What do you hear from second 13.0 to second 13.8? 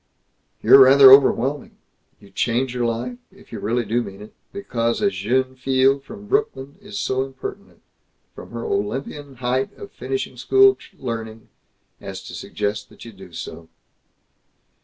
you do so."